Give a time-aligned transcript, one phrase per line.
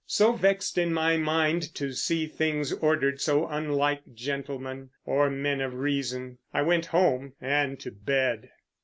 [0.07, 5.75] So, vexed in my mind to see things ordered so unlike gentlemen, or men of
[5.75, 8.49] reason, I went home and to bed.